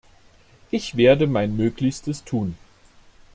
[0.71, 2.55] Ich werde mein Möglichstes tun.